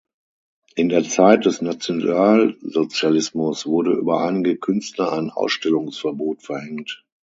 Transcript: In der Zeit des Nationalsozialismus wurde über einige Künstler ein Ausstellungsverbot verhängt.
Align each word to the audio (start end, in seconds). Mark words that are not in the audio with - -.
In 0.75 0.89
der 0.89 1.03
Zeit 1.03 1.45
des 1.45 1.61
Nationalsozialismus 1.61 3.67
wurde 3.67 3.91
über 3.93 4.21
einige 4.27 4.57
Künstler 4.57 5.13
ein 5.13 5.29
Ausstellungsverbot 5.29 6.41
verhängt. 6.41 7.05